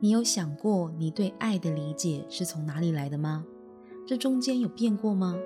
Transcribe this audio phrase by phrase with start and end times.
[0.00, 3.44] 你有想过你对爱的理解是从哪里来的吗？
[4.06, 5.36] 这中间有变过吗？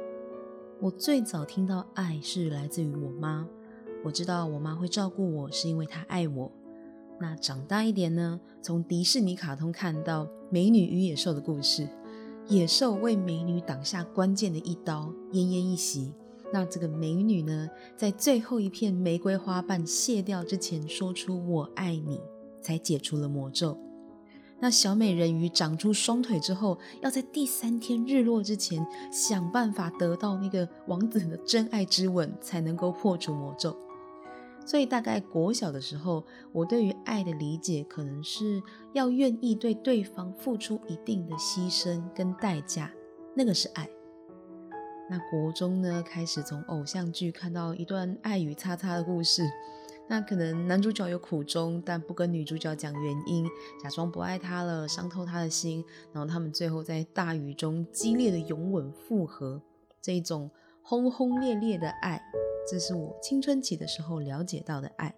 [0.78, 3.48] 我最早听到爱是来自于我妈，
[4.04, 6.52] 我知道我妈会照顾我是因为她爱我。
[7.18, 8.38] 那长大一点呢？
[8.60, 11.88] 从迪士尼卡通看到《美女与野兽》的故事，
[12.46, 16.12] 野兽为美女挡下关键的一刀，奄奄一息。
[16.52, 22.20] 那这个美女呢，在最后一片玫瑰花瓣卸掉之前，说出“我爱你”，
[22.60, 23.78] 才解除了魔咒。
[24.62, 33.76] 那小美人鱼长出双腿之后，要在第三天日落之前想办法得到那个王子的真爱之吻，才能够破除魔咒。
[34.64, 38.62] 所以大概国小的时候，我对于爱的理解可能是
[38.92, 42.92] 要愿意对对方付出一定的牺牲跟代价，
[43.34, 43.88] 那个是爱。
[45.10, 49.42] 那国中呢，开始从偶像剧看到一段爱与叉叉的故事。
[50.12, 53.48] 那可能男主角有苦衷，但不跟女主角讲原因，
[53.82, 59.62] 假装不爱她了，伤透她的心，然后他们最后在大雨中激烈的拥吻复合，
[60.02, 60.50] 这一种
[60.82, 62.22] 轰轰烈烈的爱，
[62.70, 65.14] 这是我青春期的时候了解到的爱。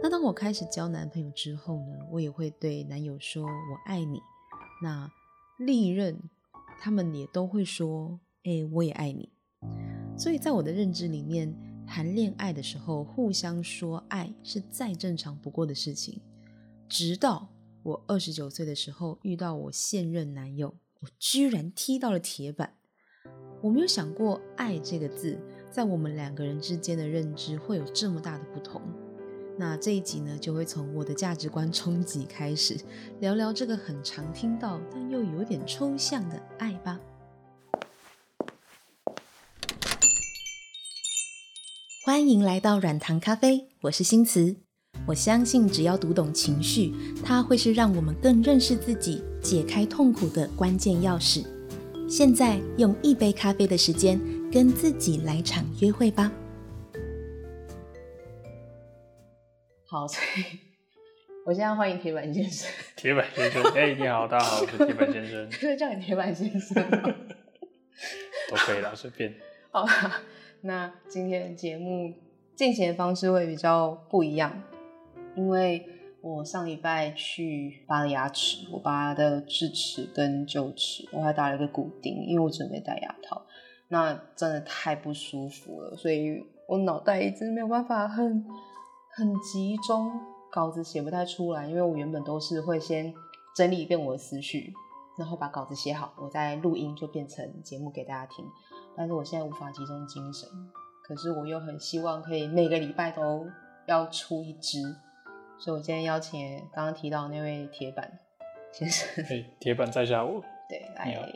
[0.00, 3.50] 那当我开始交男朋友之后呢，我也会对男友说我
[3.86, 4.20] 爱你。
[4.84, 5.10] 那
[5.58, 6.16] 历任
[6.80, 9.32] 他们也都会说，哎，我也爱你。
[10.16, 11.52] 所以在我的认知里面。
[11.86, 16.20] 谈恋爱的时候，互相说爱是再正常不过的事情。
[16.88, 17.48] 直到
[17.82, 22.74] 我二十九岁的时候，遇到我现任男友，我居然踢到了铁板。
[23.62, 25.38] 我没有想过“爱”这个字
[25.70, 28.82] 在我们两个人之间的认知会有这么大的不同。
[29.56, 32.76] 那这一集呢，就会从我的价值观冲击开始，
[33.20, 37.00] 聊聊这个很常听到但又有点抽象的爱吧。
[42.06, 44.54] 欢迎来到软糖咖啡，我是新慈。
[45.06, 46.92] 我相信，只要读懂情绪，
[47.24, 51.46] 它会是让我们更认识自己、解开痛苦的关键钥匙。
[52.06, 54.20] 现在用一杯咖啡的时间，
[54.52, 56.30] 跟自己来场约会吧。
[59.86, 60.58] 好，所以
[61.46, 62.70] 我现在欢迎铁板先生。
[62.96, 65.48] 铁板先生， 哎，你好，大家好，我是铁板先生。
[65.58, 66.84] 可以叫你铁板先生
[68.50, 69.34] 都可以了，随便。
[69.70, 69.86] 好。
[70.66, 72.14] 那今天的节目
[72.56, 74.62] 进行的方式会比较不一样，
[75.36, 75.86] 因为
[76.22, 83.42] 我上礼拜去拔了牙齿，我拔的智齿跟臼齿，我还打了一个骨钉，因为我准备戴牙套。
[83.88, 88.46] 那真的太不舒服了，所以我脑袋一直没有办法很
[89.10, 90.10] 很集中，
[90.50, 93.12] 稿子写不太出来，因为我原本都是会先
[93.54, 94.72] 整理一遍我的思绪，
[95.18, 98.42] 然后把稿子写好，我再录音就变成节目给大家听。
[98.96, 100.48] 但是我现在无法集中精神，
[101.02, 103.46] 可是我又很希望可以每个礼拜都
[103.86, 104.80] 要出一支，
[105.58, 108.20] 所以我今天邀请刚刚提到那位铁板
[108.72, 111.32] 先生，嘿，铁板在下我， 对，来来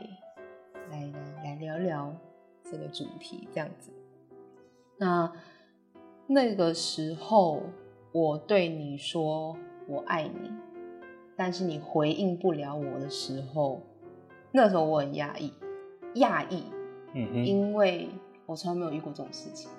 [0.90, 1.12] 来
[1.44, 2.14] 来聊聊
[2.62, 3.90] 这个主题，这样子。
[4.96, 5.32] 那
[6.26, 7.62] 那个时候
[8.12, 10.52] 我对你说我爱你，
[11.36, 13.82] 但是你回应不了我的时候，
[14.52, 15.52] 那时候我很讶异，
[16.14, 16.64] 讶异。
[17.44, 18.08] 因为
[18.46, 19.70] 我从来没有遇过这种事情，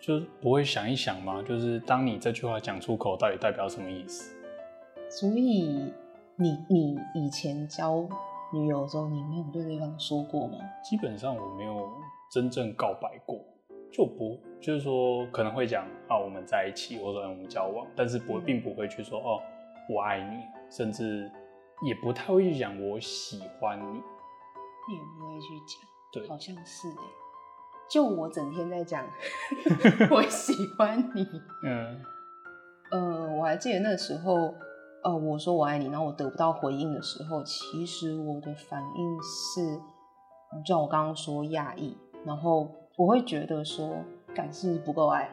[0.00, 1.42] 就是不会想一想吗？
[1.42, 4.36] 就是当你这句话讲出口，到底代表什么意思？
[5.08, 5.92] 所以
[6.36, 8.08] 你你以前交
[8.52, 10.58] 女友的时候，你没有对对方说过吗？
[10.82, 11.88] 基本上我没有
[12.30, 13.38] 真正告白过，
[13.92, 19.40] 就不就是说可能会讲啊我们在一起，或者我们交往，但是不会并不会去说哦
[19.88, 21.30] 我爱你，甚至
[21.86, 25.91] 也不太会去讲我喜欢，你也不会去讲。
[26.12, 27.04] 对，好像是哎，
[27.88, 29.04] 就我整天在讲，
[30.10, 31.26] 我喜欢你。
[31.64, 32.00] 嗯，
[32.90, 34.54] 呃，我还记得那时候，
[35.02, 39.76] 呃，我说我爱你，然后我得不到回应的时候，其实我的反应是，
[40.64, 41.96] 就像我刚刚说讶异，
[42.26, 43.96] 然后我会觉得说，
[44.34, 45.30] 感是不够爱，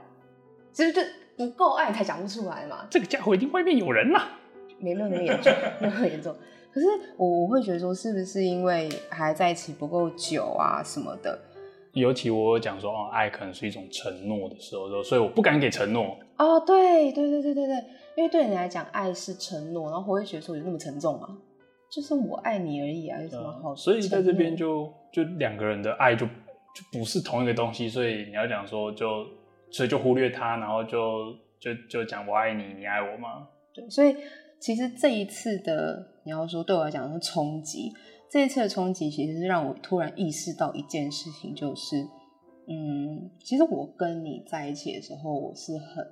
[0.72, 1.02] 其实这
[1.38, 2.88] 不够爱才讲不出来嘛。
[2.90, 4.22] 这个家伙一定外面有人呐，
[4.80, 5.52] 没那么严重，
[5.82, 6.34] 没那么严重。
[6.72, 6.88] 可是
[7.18, 11.38] 我我会觉得说，是不是因为还在一起不够久啊什么的？
[11.94, 16.16] 尤其我有讲说，哦，爱可能是一种承诺的时候，所以我不敢给承诺。
[16.38, 17.76] 哦，对对对对对对，
[18.16, 21.28] 因为对你来讲，爱是承诺，然后我会觉得说，有那么沉重吗？
[21.92, 23.76] 就是我爱你而已啊，有什么好？
[23.76, 29.26] 所以在这边就就两个人的爱就就不是同一个东西，所以你要讲说就
[29.72, 33.48] 所以就忽略他，然后就就就讲我爱你，你爱我吗？
[33.74, 34.16] 对，所以。
[34.62, 37.92] 其实这一次的，你要说对我来讲是冲击。
[38.30, 42.08] 这一次的冲击，其实是让我突然意识到一件事情，就是，
[42.68, 46.06] 嗯，其实我跟你在一起的时候，我是很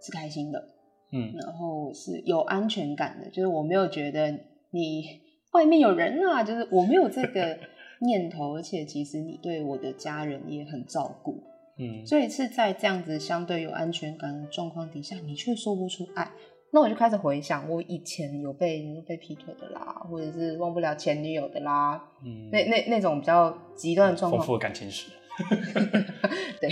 [0.00, 0.64] 是开心的，
[1.10, 4.30] 嗯，然后是有安全感的，就是我没有觉得
[4.70, 5.04] 你
[5.52, 7.58] 外面有人啊，就是我没有这个
[8.00, 11.42] 念头，而且其实你对我的家人也很照顾，
[11.78, 16.30] 嗯，所以是在这样子相对有安全感的状况底下，你却说不出爱。
[16.74, 25.12] 那我就开始回想，我以前有被被劈腿的啦，或者是忘不了前女友的啦，嗯，那那那种比较极端的状况，丰富的感情史。
[26.60, 26.68] 对，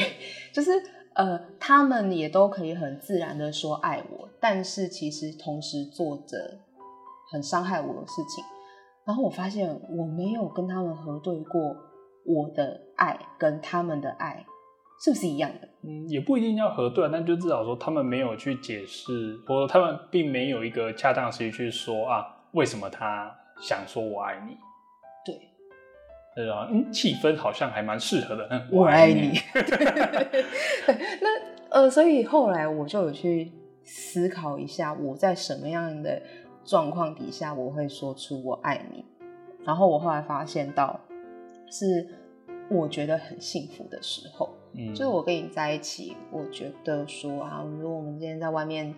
[0.52, 0.72] 就是
[1.14, 6.58] 呃，他们也都可以很自然的说爱我，但是其实同时做着
[7.30, 8.44] 很伤害我的事情。
[9.04, 11.76] 然后我发现我没有跟他们核对过
[12.26, 14.44] 我的爱跟他们的爱。
[15.02, 15.68] 是不是一样的？
[15.82, 24.56] 嗯，也不一定要核对，但就至少说他们没有去解释，或者他们并没有一个恰当的时机去说啊，为什么他想说我爱你？
[25.24, 25.40] 对，
[26.36, 26.68] 对吧？
[26.70, 28.46] 嗯，气氛好像还蛮适合的。
[28.48, 29.32] 嗯，我爱你。
[31.20, 33.50] 那呃，所以后来我就有去
[33.82, 36.22] 思考一下，我在什么样的
[36.64, 39.04] 状况底下我会说出我爱你？
[39.64, 41.00] 然后我后来发现到，
[41.70, 42.06] 是
[42.68, 44.50] 我觉得很幸福的时候。
[44.74, 48.94] 嗯，就是我跟你在一起，我觉得说啊，如果我们今天在外面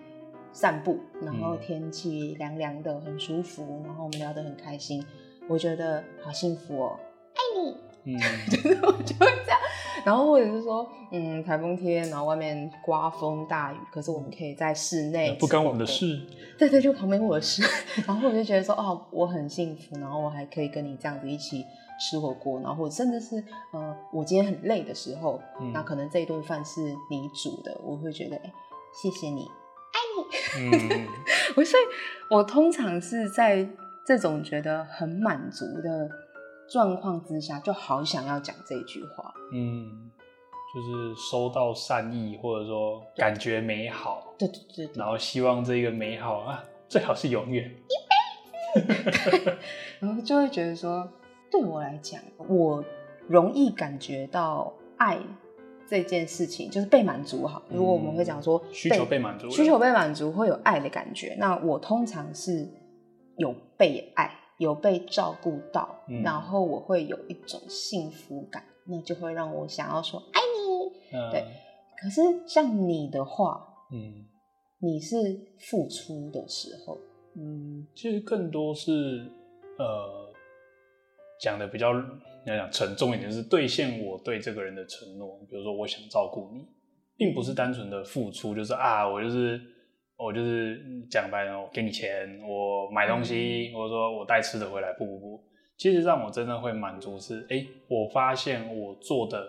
[0.53, 5.05] 散步，然后天气凉凉的，很舒服，然后我们聊得很开心，
[5.49, 6.99] 我觉得好幸福哦，
[7.35, 7.77] 爱你。
[8.07, 9.59] 嗯， 就是我就会这样。
[10.05, 16.21] 然后或者是说，嗯，台风天，然后外面刮风大雨，可是我们可以在室内，不干我们的事。
[16.59, 17.63] 对对，就旁边我的事。
[18.07, 21.65] 然后我就觉得说，哦，我很幸福，然后我还可以跟你这样子一起。
[21.99, 23.43] 吃火锅，然后或者甚至是
[23.73, 28.53] 呃，我今天很累的时候，嗯、那可能这一顿饭是你煮的，我会觉得哎，
[28.93, 29.43] 谢谢你，
[29.93, 30.25] 爱你。
[30.61, 31.07] 嗯，
[31.55, 31.83] 所以，
[32.31, 33.69] 我通常是在
[34.07, 36.09] 这种觉得很满足的
[36.69, 39.33] 状况之下，就好想要讲这句话。
[39.53, 40.11] 嗯，
[40.75, 47.71] 就是收到善意，或者说感觉美好，对对对，对，然后希望这个美好啊，最好是永远
[48.75, 49.57] 一辈子，
[50.01, 51.09] 然后就会觉得说。
[51.55, 52.85] 对我来讲，我
[53.29, 55.17] 容易感觉到爱
[55.87, 57.47] 这件事情就是被满足。
[57.47, 61.37] 好，如果我们会讲说需求被满足，需求被满足会有爱的感觉。
[61.39, 62.69] 那我通常是
[63.37, 71.17] 有被爱，有被照顾到，嗯、然后我会有一种幸福感，那就会让我想要说爱你。
[71.17, 71.45] 嗯、对，
[72.03, 74.25] 可是像你的话，嗯，
[74.81, 76.99] 你是付出的时候，
[77.37, 79.31] 嗯，其实更多是
[79.79, 80.34] 呃。
[81.45, 81.93] 讲的比较
[82.47, 85.39] 要讲沉重一点，就是兑现我对这个人的承诺。
[85.51, 86.67] 比如说，我想照顾你，
[87.19, 89.61] 并不是单纯的付出，就是啊，我就是
[90.17, 90.81] 我就是
[91.11, 94.91] 讲白了，我给你钱，我买东西，或者说我带吃的回来。
[94.95, 95.45] 不不不，
[95.77, 99.47] 其实让我真的会满足是，哎、欸，我发现我做的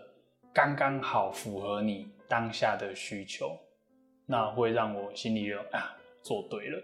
[0.53, 3.57] 刚刚好符合你当下的需求，
[4.27, 6.83] 那会让我心里有啊，做对了。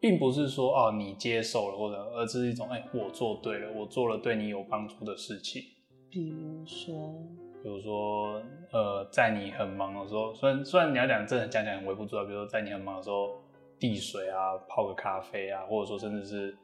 [0.00, 5.62] 并不是说哦，你接受了或者，而是一种哎、欸，我做对了，我做了对你有帮助的事情。
[6.10, 7.14] 比如说，
[7.62, 8.40] 比如说，
[8.72, 13.30] 呃，在你很忙的时候，虽然虽然你要讲真的讲讲很微不足道，比如说在你很忙的时候
[13.78, 16.56] 递水啊，泡个咖啡啊，或者说甚至是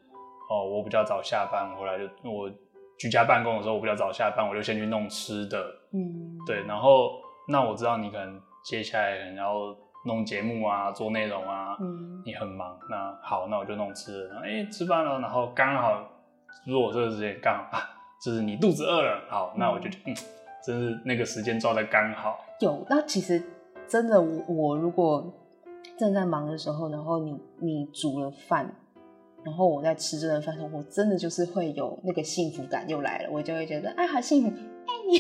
[0.51, 2.51] 哦，我比较早下班回来就我
[2.99, 5.59] 居家办公的时候，我比较早下班，我就先去弄吃的，
[5.93, 9.77] 嗯，对，然后那我知道你可能接下来可能要。
[10.05, 14.41] 弄节目啊，做内容啊，嗯，你很忙，那好，那我就弄吃了。
[14.41, 16.09] 哎、欸，吃饭了，然后刚好，
[16.67, 17.91] 如果这个时间刚好 啊，
[18.25, 20.15] 就是你肚子饿了，好，那我就嗯，
[20.67, 22.39] 真是那个时间抓的刚好。
[22.61, 23.43] 有，那其实
[23.87, 25.33] 真的我，我如果
[25.97, 28.75] 正在忙的时候，然后你你煮了饭，
[29.45, 35.19] 然后我在吃这顿饭的时候，我真的就是会有那个幸福感又来了，我就会觉得哎，好幸福，爱你，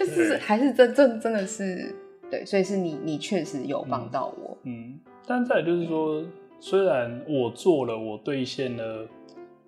[0.00, 1.94] 就是对还是真正真的是。
[2.32, 4.56] 对，所以是你，你确实有帮到我。
[4.62, 6.24] 嗯，嗯，但再就是说，
[6.58, 9.06] 虽然我做了，我兑现了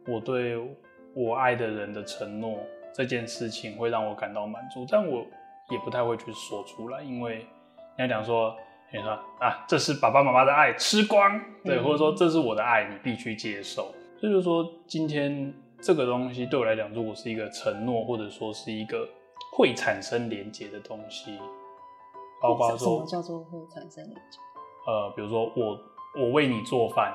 [0.06, 0.56] 我对
[1.12, 2.58] 我爱的人的承诺，
[2.94, 5.26] 这件事情会让我感到满足，但我
[5.70, 7.46] 也不太会去说出来，因为
[7.98, 8.56] 你要讲说，
[8.90, 13.94] 你说啊，这是爸爸妈妈的爱，吃光，对，嗯、或者说这是我的爱，你必须接受。
[14.18, 15.52] 所以就是说，今天
[15.82, 19.06] 这个东西对我来讲，如果是一个承诺，或者说是一个
[19.52, 21.38] 会产生连接的东西。
[22.44, 24.38] 包括说什么叫做会产生连接？
[24.86, 25.78] 呃，比如说我
[26.22, 27.14] 我为你做饭，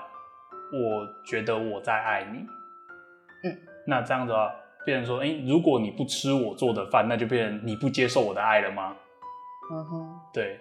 [0.74, 2.40] 我觉得我在爱你。
[3.44, 4.52] 嗯，那这样子的话，
[4.84, 8.96] 变成说，哎、欸，如果你不吃我做的饭，那就变成你不接受我的爱了吗？
[9.72, 10.60] 嗯哼，对，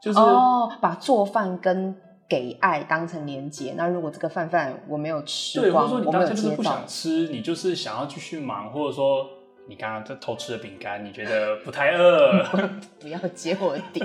[0.00, 1.94] 就是哦，把做饭跟
[2.28, 3.74] 给爱当成连接。
[3.76, 9.28] 那如果这个饭饭我没有吃，对，或者说你当下就是不想吃，你就是想要继续忙，或者说。
[9.66, 12.42] 你刚刚在偷吃的饼干，你觉得不太饿？
[13.00, 14.00] 不要揭我的底。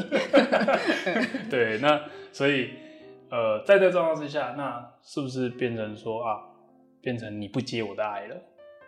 [1.49, 2.01] 对，那
[2.31, 2.69] 所以
[3.29, 6.39] 呃，在这个状况之下，那是不是变成说啊，
[7.01, 8.35] 变成你不接我的爱了？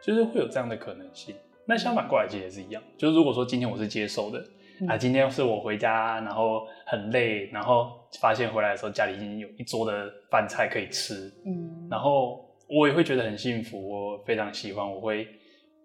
[0.01, 1.35] 就是会有这样的可能性。
[1.65, 4.43] 那相反过来其实也是一样，就是如果说今天我是接受的。
[4.87, 15.27] 啊，今天是我回家，然后很累，然后发现回来的时候家里已经有一桌的饭菜可以吃，嗯，然后我也会觉得很幸福，我非常喜欢，我会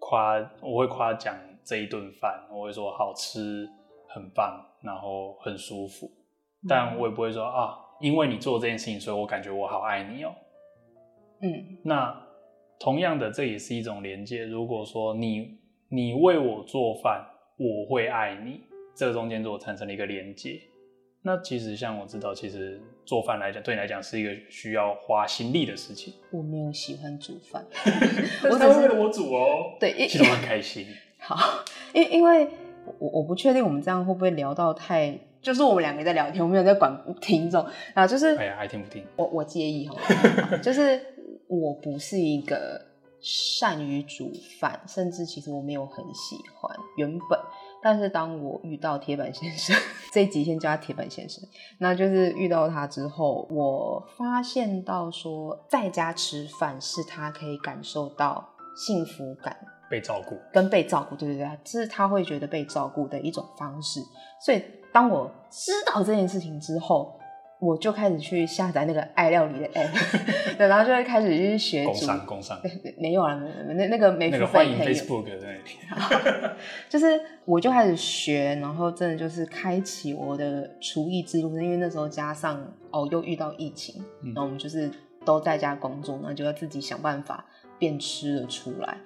[0.09, 1.35] 夸，我会夸奖
[1.65, 3.67] 这一顿饭，我会说好吃，
[4.07, 6.09] 很棒，然后很舒服，
[6.65, 10.33] 但我也不会说啊，因为你做这件事情，所以我感觉我好爱你哦，
[11.41, 12.25] 嗯，那
[12.79, 14.45] 同样的，这也是一种连接。
[14.45, 15.59] 如果说你
[15.89, 17.25] 你为我做饭，
[17.57, 18.61] 我会爱你。
[18.95, 20.59] 这个中间就产生了一个连接，
[21.23, 26.13] 那其实像我知道，其实做饭来讲，对你来讲是一个需要花心力的事情。
[26.31, 27.65] 我没有喜欢煮饭，
[28.49, 29.75] 我只是为了我煮哦。
[29.79, 30.85] 对，其实我很开心。
[31.19, 32.47] 好，因因为
[32.99, 39.03] 我我不确定我们这样会不会聊到太，就是我们两个在聊天，我没有在管听众啊，就是哎呀，爱听不听？
[39.17, 39.97] 我我介意 哈，
[40.61, 41.01] 就是
[41.47, 42.79] 我不是一个
[43.19, 47.37] 善于煮饭，甚至其实我没有很喜欢原本。
[47.81, 49.75] 但是当我遇到铁板先生，
[50.11, 51.43] 这一集先叫他铁板先生，
[51.77, 59.55] 那就是遇到他之后，我发现到说，在家吃饭是他可以感受到幸福感，
[59.89, 64.01] 被照顾，跟被照顾，对对对，这是他会觉得被照顾的一种方式。
[64.39, 67.13] 所以当我知道这件事情之后。
[67.59, 71.89] 我就开始去下载那个爱料理的 app，对，然后就会开始去学煮。
[71.89, 72.61] 工商工商，
[72.99, 74.39] 没有啊，没有，那那个没付费。
[74.39, 75.61] 那个欢迎 Facebook 对。
[76.87, 82.61] 就是我就开始学，然后真的就是开启我的厨艺之路，因为那时候加上
[82.91, 84.91] 哦又遇到疫情，然后我们就是
[85.25, 87.43] 都在家工作，然后就要自己想办法
[87.79, 88.97] 变吃了出来，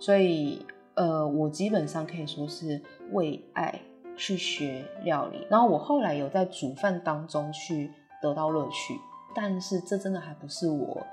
[0.00, 3.80] 所以呃，我基本上可以说是为爱
[4.16, 7.92] 去学料理，然后我后来有在煮饭当中去。
[8.20, 9.00] 得到乐趣，
[9.34, 11.06] 但是这真的还不是我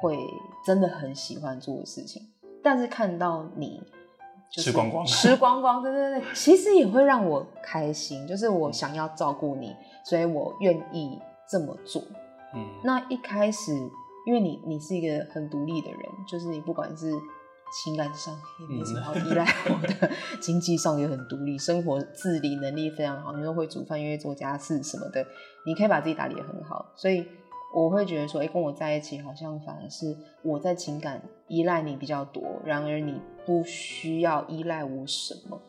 [0.00, 0.18] 会
[0.64, 2.22] 真的很喜欢做的事情。
[2.62, 3.82] 但是看到你
[4.50, 8.26] 吃光光，吃光光，对对对，其实也会让我开心。
[8.26, 12.02] 就是我想要照顾你，所以我愿意这么做。
[12.54, 13.72] 嗯，那一开始，
[14.26, 17.12] 因为你你是一个很独立的人，就是你不管是。
[17.72, 23.32] 情感上也没什么好依赖我的， 经济上也很独立，生活自理能力非常好。
[23.36, 25.26] 你说会煮饭，因为做家事什么的，
[25.66, 26.92] 你可以把自己打理得很好。
[26.94, 27.26] 所以
[27.74, 35.60] 我会觉得说，哎、欸，跟我在一起好像反而是我在情感依赖你比较多，然而你不需要依赖我什么。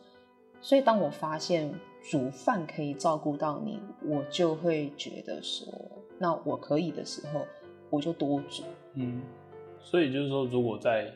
[0.60, 1.72] 所以当我发现
[2.10, 5.66] 煮饭可以照顾到你，我就会觉得说，
[6.18, 7.44] 那我可以的时候，
[7.90, 8.62] 我就多煮。
[8.94, 9.20] 嗯，
[9.80, 11.12] 所以就是说，如果在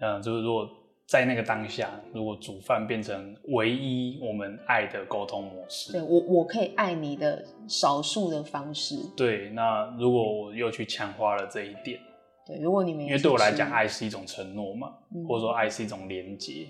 [0.00, 0.68] 嗯，就是如果
[1.06, 8.96] 在那个当下，如果煮饭变成唯一我们爱的沟通模式，对，我我可以爱你的少数的方式。
[9.16, 12.00] 对，那如果我又去强化了这一点，
[12.44, 16.66] 对，如果你们因为对我来讲，爱是一种承诺嘛，嗯、或者说爱是一种连接。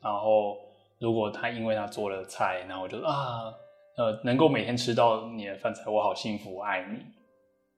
[0.00, 0.56] 然后
[0.98, 3.52] 如果他因为他做了菜，然后我就啊，
[3.96, 6.98] 呃，能够每天吃到你的饭菜，我好幸福，我爱你。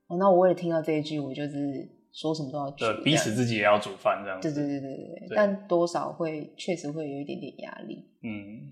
[0.09, 2.02] 哦，那我为了听到这一句，我就是。
[2.13, 4.53] 说什么都要对，彼此自己也要煮饭这样子。
[4.53, 8.05] 对对对对对，对但多少会确实会有一点点压力。
[8.23, 8.71] 嗯，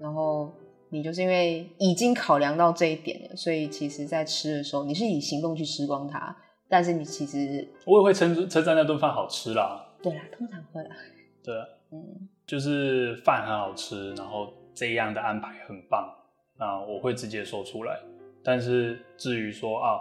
[0.00, 0.50] 然后
[0.88, 6.34] 你就是因为已经考量到这一点了，所以其实在吃的时候，你是以行动去吃光它。
[6.66, 9.86] 但是你其实我也会称称赞那顿饭好吃啦。
[10.02, 10.96] 对啦，通常会啦。
[11.44, 11.54] 对，
[11.92, 16.10] 嗯，就是饭很好吃，然后这样的安排很棒，
[16.58, 17.98] 那我会直接说出来。
[18.42, 20.00] 但是至于说啊。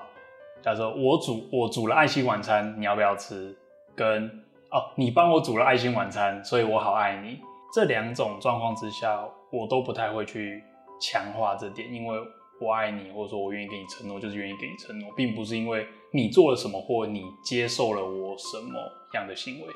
[0.67, 3.55] 假如说我煮我煮了爱心晚餐，你要不要吃？
[3.95, 4.25] 跟
[4.69, 7.39] 哦，你帮我煮了爱心晚餐，所以我好爱你。
[7.73, 9.17] 这两种状况之下，
[9.49, 10.61] 我都不太会去
[10.99, 12.19] 强化这点，因为
[12.59, 18.77] 我爱你，或者说我愿意给你承诺，就是愿意给你承诺，并不是因为你做了什么或你接受了我什么
[19.13, 19.67] 样的行为。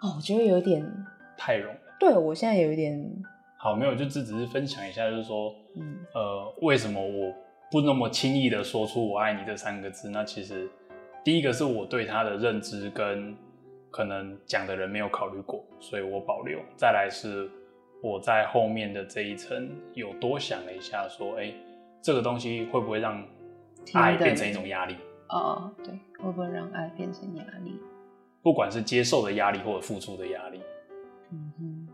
[0.00, 0.88] 哦，我觉得有点
[1.36, 1.78] 太容易。
[1.98, 3.04] 对，我现在有一点
[3.58, 7.34] 好，没有，就只只是分享一下，就是说，嗯，呃，为什么我。
[7.74, 10.70] 不那么轻易的说出“我爱你”这三个字，那其实
[11.24, 13.36] 第一个是我对他的认知跟
[13.90, 16.60] 可能讲的人没有考虑过，所以我保留。
[16.76, 17.50] 再来是
[18.00, 21.54] 我在后面的这一层有多想了一下，说：“哎、欸，
[22.00, 23.20] 这个东西会不会让
[23.94, 24.94] 爱变成一种压力？”
[25.30, 25.92] 哦，对，
[26.24, 27.76] 会不会让爱变成压力？
[28.40, 30.60] 不管是接受的压力或者付出的压力。
[31.32, 31.88] 嗯哼，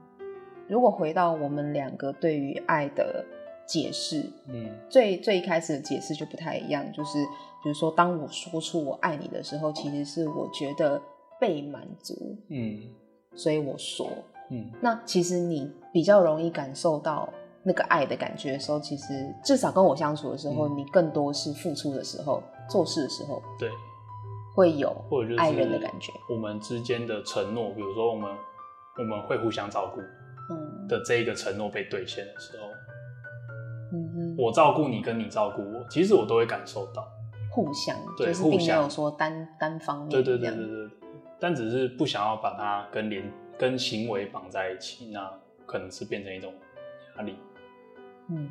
[0.68, 3.25] 如果回到我们两个对于爱的。
[3.70, 7.24] 解释，嗯，最最一开始的解释就不太一样，就是
[7.62, 11.00] 比如说，当我说出我爱你的时候，其实是我觉得
[11.38, 12.80] 被满足，嗯，
[13.36, 14.10] 所以我说，
[14.50, 20.76] 嗯，那其实你比较容易感受到那个爱的感觉的时候，其实至少跟我相处的时候，嗯。
[20.76, 23.70] 你更多是付出的时候，做事的时候对，
[24.56, 26.12] 会有或者爱人的感觉。
[26.28, 28.28] 我们之间的承诺，比如说我们
[28.98, 30.00] 我们会互相照顾
[30.52, 30.88] 嗯。
[30.88, 32.66] 的这一个承诺被兑现的时候，
[34.40, 37.06] 我照顾你跟你照顾我，其实我都会感受到。
[37.52, 40.90] 互相对就是并没有说单单方面对对对对对，
[41.40, 43.28] 但只是不想要把它跟连
[43.59, 46.54] 跟行为绑在一起，那可能是变成一种
[47.16, 47.35] 压力。
[48.28, 48.49] 嗯，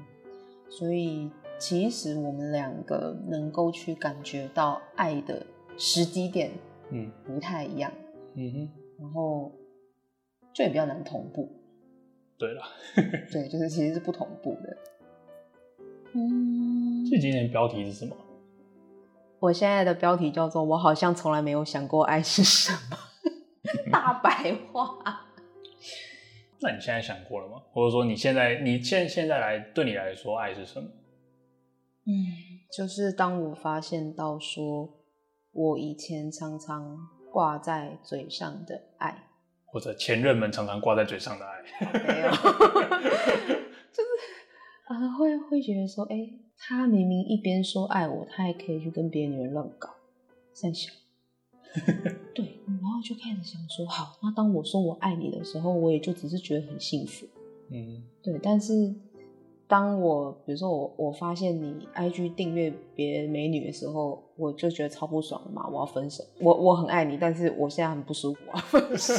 [0.70, 5.46] 所以其实我们两个能够去感觉到爱的
[5.78, 6.52] 时机点，
[6.90, 7.90] 嗯不太一样，
[8.36, 8.70] 嗯哼，
[9.00, 9.50] 然后
[10.54, 11.50] 就也比较难同步。
[12.38, 12.62] 对了，
[13.32, 14.78] 对，就是其实是不同步的。
[16.14, 18.16] 嗯，这今天的标题是什么？
[19.40, 22.98] 我现在的标题叫做“我好像从来没有想过爱是什么
[23.92, 24.98] ”，大白话。
[26.62, 27.62] 那你现在想过了吗？
[27.72, 30.90] 或者说你现在你现现在来对你来说爱是什么？
[32.06, 32.14] 嗯，
[32.76, 34.90] 就是当我发现到说，
[35.54, 36.98] 我以前常常
[37.32, 39.30] 挂在嘴上的爱，
[39.68, 41.62] 或者前任们常常挂在嘴上的爱？
[41.94, 42.32] 没有，
[43.94, 44.10] 就是
[44.90, 49.88] 啊、呃，会会觉得说，哎、欸，他明明一边说爱我，他还可以去跟别的女人乱搞，
[50.52, 50.92] 三小。
[52.34, 57.28] 对，然后就开始想说，好，那当我说我爱你的时候，我也就只是觉得很幸福。
[57.70, 58.92] 嗯，对，但是
[59.68, 66.24] 当我比如说我我发现你 IG 订阅别美女的时候，我就觉得超不爽的嘛，我要分手。
[66.40, 69.14] 我我很爱你，但是我现在很不舒服，我要分手。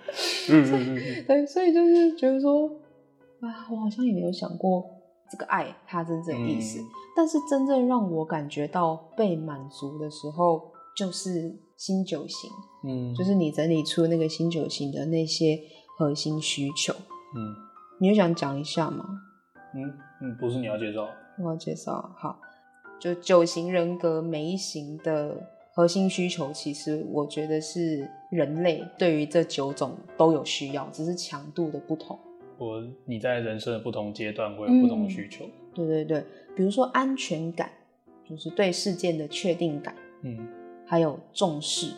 [0.48, 2.66] 嗯嗯嗯，对，所以就是觉得说，
[3.40, 4.99] 啊，我好像也没有想过
[5.30, 6.80] 这个爱它真正的意思。
[6.80, 12.48] 嗯但是真正让我感觉到被满足的时候，就是新九型，
[12.84, 15.60] 嗯，就是你整理出那个新九型的那些
[15.98, 16.94] 核心需求。
[17.34, 17.54] 嗯
[17.98, 19.04] 你就想讲一下吗？
[19.74, 21.08] 嗯嗯，不是你要介绍，
[21.38, 22.38] 我要介绍，好，
[22.98, 25.36] 就九型人格每一型的
[25.74, 32.18] 核心需求，其实我觉得是人类对于这九种都有需要，只是强度的不同。
[32.60, 37.70] 我你在人生的不同阶段会有不同的需求，对对对，比如说安全感，
[38.28, 40.46] 就是对事件的确定感，嗯。
[40.86, 41.92] 还有重视，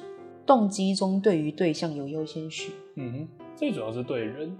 [0.45, 4.55] 动机中对于对象有优先序，嗯哼，最主要是对人，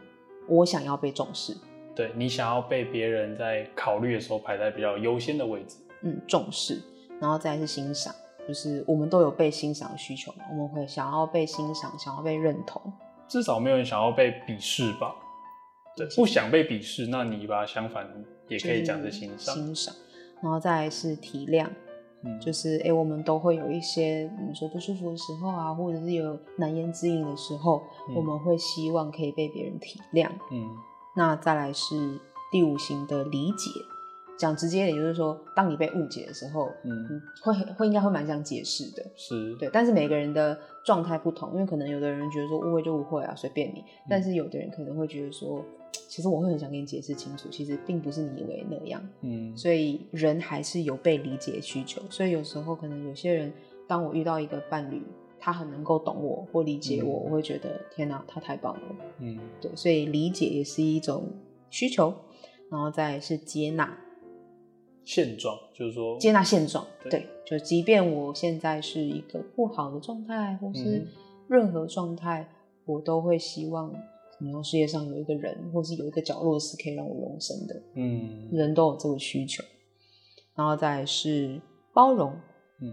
[0.49, 1.55] 我想要被重视，
[1.95, 6.81] 对你想要被别人在考虑的时候排在比较优先的位置，嗯，重视，
[7.21, 8.15] 然后再是欣赏，
[8.49, 12.81] 就是我们都有被欣赏的需求嘛，我们会想要被欣赏，想要被认同。
[13.29, 15.15] 至少没有人想要被鄙视吧？
[15.97, 18.07] 对，不想被鄙视，那你把它相反
[18.49, 19.55] 也可以讲是欣赏。
[19.55, 19.95] 欣赏，
[20.43, 21.69] 然后再来是体谅，
[22.23, 28.15] 嗯，就是哎，我们都会有一些你说不舒服的时候啊，或者是有难言之隐的时候，嗯。
[28.15, 30.29] 我们会希望可以被别人体谅。
[30.51, 30.77] 嗯。
[31.15, 32.19] 那再来是
[32.51, 33.71] 第五型的理解，
[34.39, 39.05] 讲直接一点就是说，当你被误解的时候，嗯，嗯，会会应该会蛮想解释的。
[39.15, 44.07] 是，对，但是每个人的状态不同，因为可能有的人觉得说误会就误会啊，随便你；嗯。
[44.09, 45.63] 但是有的人可能会觉得说，
[46.09, 49.03] 其实我会很想跟你解释清楚，其实并不是你以为那样。
[49.23, 53.53] 嗯，所以人还是有被理解的需求，所以有时候可能有些人，
[53.87, 55.03] 当我遇到一个伴侣，
[55.39, 58.83] 他很能够懂我或理解我，嗯我会觉得天哪，他太棒了。
[59.19, 61.25] 嗯对，所以理解也是一种
[61.71, 62.15] 需求，
[62.71, 63.99] 然后再来是接纳。
[65.05, 71.07] 现状就是说接纳现状，对对，就即便我现在是一个不好的状态，或是嗯
[71.49, 72.49] 任何状态，
[72.85, 73.93] 我都会希望，
[74.45, 77.83] 然后世界上有一个人，或是有一个角落是可以让我容身的。
[77.95, 79.63] 嗯人都有这个需求，
[80.55, 81.61] 然后再来是
[81.95, 82.33] 包容，
[82.81, 82.93] 嗯，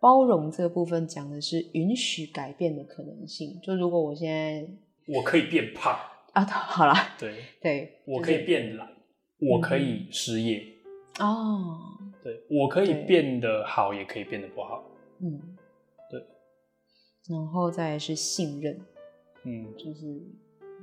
[0.00, 3.60] 包容这个部分讲的是允许改变的可能性。
[3.62, 4.66] 就如果我现在
[5.06, 5.98] 我可以变胖，
[6.32, 8.88] 啊， 好啦，对，对，我可以变懒，
[9.40, 10.62] 我可以失业，
[11.18, 11.78] 哦，
[12.22, 14.84] 对我可以对变得好，也可以变得不好，
[15.20, 15.56] 嗯，
[16.10, 16.22] 对，
[17.28, 18.80] 然后再来是信任，
[19.44, 20.22] 嗯，就是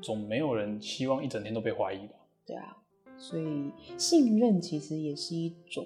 [0.01, 2.13] 总没有人希望一整天都被怀疑吧？
[2.45, 2.77] 对啊，
[3.17, 5.85] 所以信任其实也是一种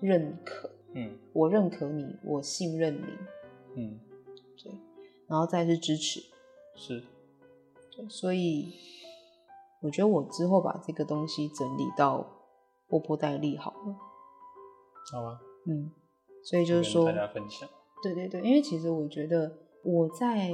[0.00, 1.18] 认可，嗯。
[1.32, 3.06] 我认可你，我信任你，
[3.74, 4.00] 嗯，
[4.62, 4.72] 对，
[5.26, 6.20] 然后再是支持，
[6.76, 7.02] 是，
[7.90, 8.72] 对，所以
[9.82, 12.24] 我觉得我之后把这个东西整理到
[12.86, 13.96] 波波代理好了，
[15.12, 15.90] 好吧，嗯，
[16.44, 17.68] 所以就是说跟大家分享，
[18.02, 20.52] 对对对，因为其实我觉得我在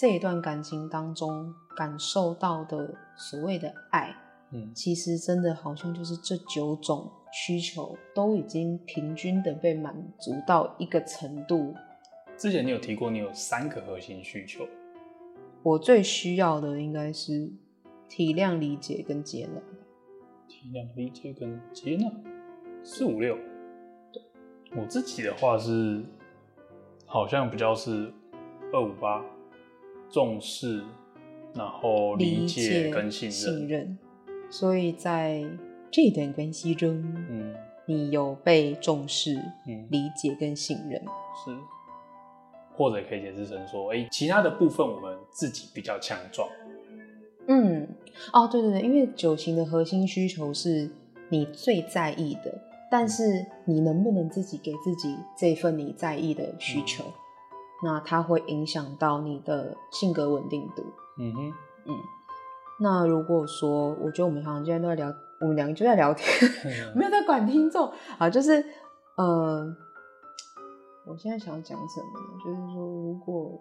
[0.00, 4.14] 这一段感情当中感受到的所谓的爱，
[4.52, 11.74] 嗯其实真的好像就是这九种需求都已经平均的被满足到一个程度。
[12.36, 14.64] 之前你有提过，你有三个核心需求，
[15.64, 17.50] 我最需要的应该是
[18.08, 19.60] 体谅、理解跟接纳。
[20.46, 22.08] 体谅、理解跟接纳，
[22.84, 23.36] 四五六。
[24.76, 26.04] 我自己的话是，
[27.04, 28.12] 好像比较是
[28.72, 29.24] 二五八，
[30.10, 30.82] 重视，
[31.54, 33.32] 然后理解跟信任。
[33.32, 33.98] 信任。
[34.50, 35.44] 所以在
[35.90, 37.54] 这段关系中，嗯，
[37.86, 39.34] 你有被重视、
[39.66, 41.00] 嗯、理解跟信任。
[41.02, 41.56] 是。
[42.74, 46.48] 或者可以解释成说，哎、欸，其他的部分我们自己比较强壮。
[47.48, 47.88] 嗯，
[48.32, 50.88] 哦，对对对，因为九型的核心需求是
[51.28, 57.12] 你最在意的，但是你能不能自己给自己这份你在意的需求，嗯、
[57.82, 60.84] 那它会影响到你的性格稳定度。
[61.18, 61.52] 嗯哼，
[61.86, 61.96] 嗯。
[62.80, 66.28] 那如果说，我觉得我们好像今天都在聊，我们两个就在聊天，
[66.64, 68.64] 嗯、 没有在管听众啊，就是，
[69.16, 69.76] 呃。
[71.10, 72.44] 我现在想讲什么呢？
[72.44, 73.58] 就是说，如果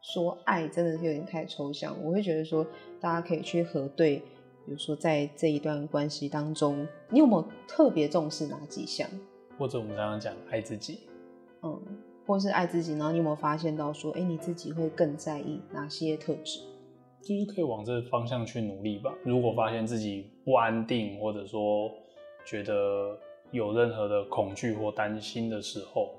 [0.00, 2.64] 说爱真的是有点太抽象，我会觉得说，
[3.00, 4.18] 大家可以去核对，
[4.64, 9.08] 比如说在这一段关系当中，你有没有特别重视哪几项？
[9.58, 11.00] 或者我们刚刚讲爱自己，
[11.64, 11.82] 嗯，
[12.26, 16.60] 或是爱自己，然后你有没有发现到说，哎，你自己会更在意哪些特质？
[17.22, 19.14] 就是可以往这个方向去努力吧。
[19.24, 21.90] 如果发现自己不安定，或者说
[22.44, 23.18] 觉得
[23.50, 26.14] 有任何的恐惧或担心的时候。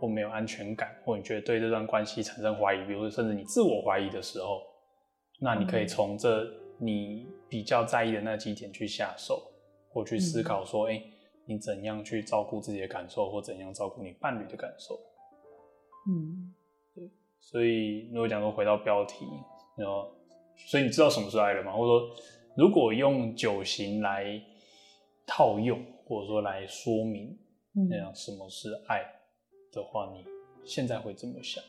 [0.00, 4.60] 或没有安全感，或你觉得对这段关系产生怀疑，比如说甚至你自我怀疑的时候，
[5.40, 6.46] 那你可以从这
[6.78, 9.42] 你比较在意的那几点去下手，
[9.90, 11.02] 或去思考说，哎、欸，
[11.46, 14.94] 你怎样去照顾自己的感受，或怎样照顾你伴侣的感受。
[16.08, 16.54] 嗯，
[16.94, 17.10] 对。
[17.38, 19.26] 所以如果讲说回到标题，
[19.76, 20.10] 然后，
[20.56, 21.72] 所以你知道什么是爱了吗？
[21.72, 22.16] 或者说，
[22.56, 24.42] 如果用九型来
[25.26, 27.38] 套用，或者说来说明，
[27.90, 29.02] 那样什么是爱？
[29.70, 30.24] 的话，你
[30.64, 31.62] 现在会怎么想？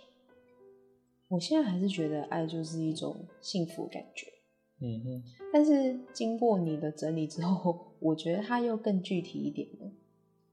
[1.28, 4.26] 我现在还是觉得爱就是一种幸福感觉。
[4.82, 5.24] 嗯哼。
[5.52, 9.92] 但是经过你的整理之后，我觉得它又更具体一点了。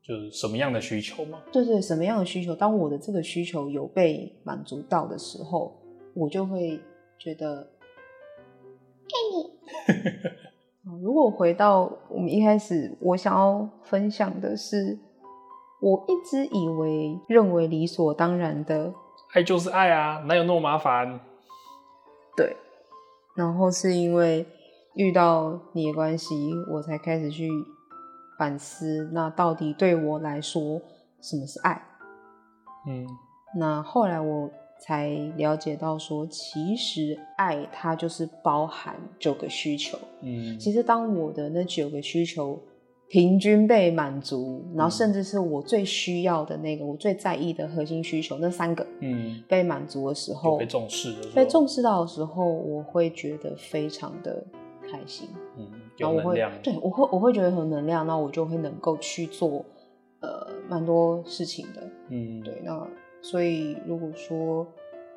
[0.06, 1.42] 就是什么样的需求吗？
[1.50, 2.54] 对对，什么样的需求？
[2.54, 5.76] 当我的这个需求有被满足到的时候，
[6.14, 6.80] 我就会
[7.18, 7.68] 觉得
[9.08, 9.56] 爱你。
[11.02, 14.98] 如果回到我们一开始，我想要分享的是。
[15.78, 18.94] 我一直以为、认为理所当然的
[19.34, 21.20] 爱就是爱啊，哪有那么麻烦？
[22.34, 22.56] 对，
[23.36, 24.46] 然后是因为
[24.94, 27.50] 遇到你的关系，我才开始去
[28.38, 30.80] 反思，那到底对我来说
[31.20, 31.82] 什么是爱？
[32.86, 33.06] 嗯，
[33.58, 39.98] 那后来我才了解到说，其实爱它就是包含九个需求。
[40.22, 42.58] 嗯，其实当我的那九个需求。
[43.08, 54.44] 平均被满足，然后甚至是我最需要的那个，嗯、我最在意的核心需求那三个，嗯，被满足的时候，被重视的，被重视到的时候，我会觉得非常的
[54.90, 59.64] 开心，嗯，然后我会，对，我会，我会觉得很能量，那我就会能够去做，
[60.20, 62.86] 呃，蛮多事情的，嗯，对，那
[63.22, 64.66] 所以如果说，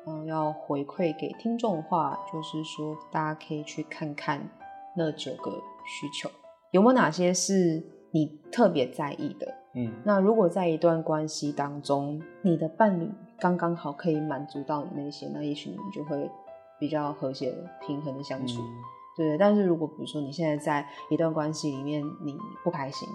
[0.06, 4.48] 嗯、呃，要回馈给听众的话，就是说大家可以去看看
[4.96, 5.50] 那九个
[5.84, 6.30] 需求。
[6.70, 9.54] 有没有哪些是你特别在意的？
[9.74, 16.28] 嗯，那如果在一段关系当中，你的伴侣刚刚好可以满足到你那些，那也许你们就会
[16.78, 17.54] 比较和谐、
[17.86, 18.66] 平衡的相处，嗯、
[19.20, 19.38] 对对。
[19.38, 23.06] 但是如果比如说你现在在一段关系里面你不开心，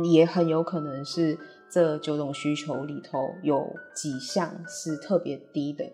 [0.00, 1.38] 你也很有可能是
[1.70, 5.84] 这九种需求里头有几项是特别低的。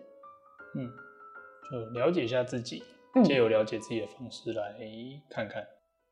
[0.75, 0.89] 嗯，
[1.71, 2.83] 就了解一下自己，
[3.23, 4.75] 借由了解自己的方式来
[5.29, 5.63] 看看。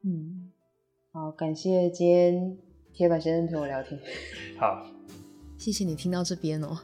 [0.06, 0.52] 嗯。
[1.12, 2.58] 好，感谢今天
[2.92, 4.02] 铁板先生陪我聊天。
[4.60, 4.84] 好，
[5.60, 6.76] 谢谢你听到这边哦。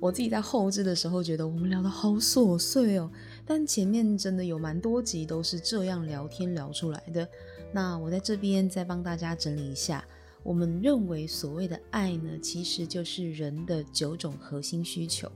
[0.00, 3.10] 我自己在后置的时候觉得我们聊得好琐碎哦，
[3.46, 7.28] 但前面真的有蛮多集都是这样聊天聊出来的。
[7.72, 10.06] 那我在这边再帮大家整理一下，
[10.42, 15.30] 我们认为所谓的爱呢，其实就是人的九种核心需求。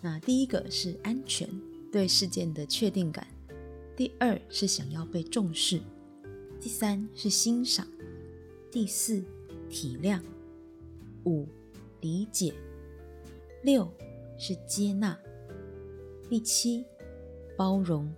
[0.00, 1.48] 那第一个是安全，
[1.90, 3.26] 对事件的确定感；
[3.96, 5.80] 第二是想要被重视。
[6.60, 7.86] 第三是欣赏，
[8.70, 9.22] 第四
[9.68, 10.20] 体谅，
[11.24, 11.46] 五
[12.00, 12.54] 理解，
[13.62, 13.90] 六
[14.38, 15.18] 是接纳，
[16.28, 16.84] 第七
[17.56, 18.12] 包容，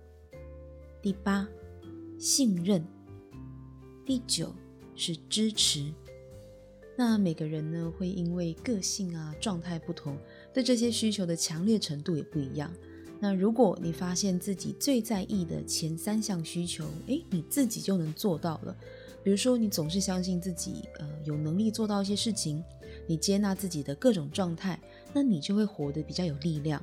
[1.01, 1.47] 第八
[2.17, 2.85] 信任，
[4.05, 4.53] 第九
[4.95, 5.93] 是支持。
[6.97, 10.17] 那每个人呢，会因为个性啊、状态不同，
[10.53, 12.69] 对这些需求的强烈程度也不一样。
[13.21, 18.75] 那如果你发现自己最在意的前三项需求，诶，你自己就能做到了。
[19.23, 22.63] 比如说，你总是相信自己，呃，有能力做到一些事情，
[23.07, 24.79] 你接纳自己的各种状态，
[25.13, 26.81] 那你就会活得比较有力量。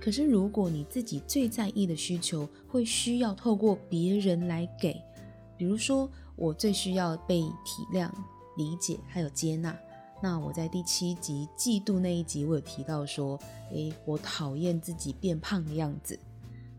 [0.00, 5.00] 可是如果你自己最在意的需求会需要透过别人来给，
[5.56, 8.10] 比如说我最需要被体谅、
[8.56, 9.76] 理解还有接纳。
[10.20, 13.38] 那我在第七集嫉妒那一集，我有提到说，
[13.70, 16.18] 诶，我讨厌自己变胖的样子，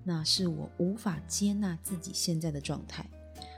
[0.04, 3.10] 那是我无法接纳自己现在的状态。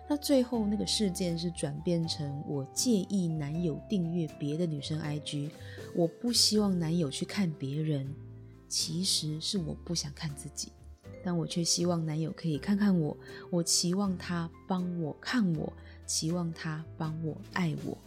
[0.08, 5.50] 那最后那个事件是转变成我介意男友订阅别的女生 IG，
[5.95, 8.13] 我不希望男友去看别人，
[8.71, 10.71] 其实是我不想看自己，
[11.21, 13.15] 但我却希望男友可以看看我，
[13.49, 15.71] 我期望他帮我看我，
[16.05, 17.97] 期望他帮我爱我。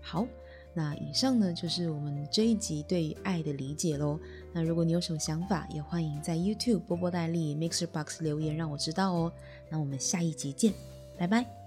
[0.00, 0.24] 好。
[0.74, 4.20] 那以上呢，就是我们这一集对于爱的理解喽。
[4.52, 9.32] 那如果你有什么想法，也欢迎在 YouTube 波波戴利 Mixer Box 留言，让我知道哦。
[9.70, 10.72] 那我们下一集见，
[11.18, 11.57] 拜拜。